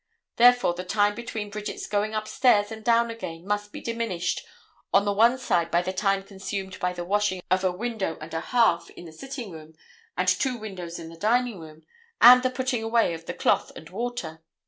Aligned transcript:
Therefore 0.37 0.73
the 0.73 0.83
time 0.83 1.13
between 1.13 1.51
Bridget's 1.51 1.85
going 1.85 2.15
upstairs 2.15 2.71
and 2.71 2.83
down 2.83 3.11
again 3.11 3.45
must 3.45 3.71
be 3.71 3.81
diminished 3.81 4.43
on 4.91 5.05
the 5.05 5.13
one 5.13 5.37
side 5.37 5.69
by 5.69 5.83
the 5.83 5.93
time 5.93 6.23
consumed 6.23 6.79
by 6.79 6.91
the 6.91 7.05
washing 7.05 7.43
of 7.51 7.63
a 7.63 7.71
window 7.71 8.17
and 8.19 8.33
a 8.33 8.39
half 8.41 8.89
in 8.89 9.05
the 9.05 9.11
sitting 9.13 9.51
room 9.51 9.75
and 10.17 10.27
two 10.27 10.57
windows 10.57 10.97
in 10.97 11.09
the 11.09 11.17
dining 11.19 11.59
room 11.59 11.83
and 12.19 12.41
the 12.41 12.49
putting 12.49 12.81
away 12.81 13.13
of 13.13 13.27
the 13.27 13.33
cloth 13.35 13.71
and 13.75 13.91
water. 13.91 14.41